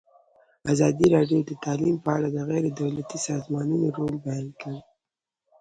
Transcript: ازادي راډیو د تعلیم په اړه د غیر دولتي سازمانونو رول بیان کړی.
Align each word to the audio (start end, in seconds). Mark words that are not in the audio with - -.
ازادي 0.71 1.07
راډیو 1.15 1.39
د 1.49 1.51
تعلیم 1.63 1.95
په 2.05 2.09
اړه 2.15 2.27
د 2.31 2.37
غیر 2.49 2.65
دولتي 2.81 3.17
سازمانونو 3.27 3.85
رول 3.97 4.15
بیان 4.25 4.47
کړی. 4.61 4.79